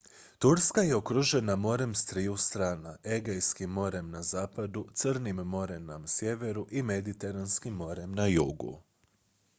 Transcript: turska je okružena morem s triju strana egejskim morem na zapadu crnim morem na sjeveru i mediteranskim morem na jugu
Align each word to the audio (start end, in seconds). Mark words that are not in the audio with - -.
turska 0.39 0.81
je 0.81 0.93
okružena 0.95 1.55
morem 1.65 1.93
s 1.95 2.05
triju 2.05 2.37
strana 2.45 2.95
egejskim 3.17 3.69
morem 3.79 4.09
na 4.15 4.23
zapadu 4.31 4.85
crnim 5.03 5.35
morem 5.53 5.85
na 5.85 6.07
sjeveru 6.07 6.67
i 6.71 6.83
mediteranskim 6.91 7.73
morem 7.73 8.15
na 8.15 8.25
jugu 8.27 8.81